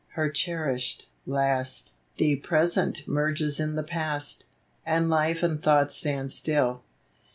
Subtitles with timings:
[0.15, 4.45] —her cherished— last; The Present merges in the Past,
[4.83, 6.83] And Life and Thought stand still.